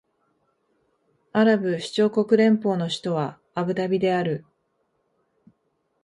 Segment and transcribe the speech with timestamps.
[1.31, 4.47] アラブ首長国連邦の首都はアブダビである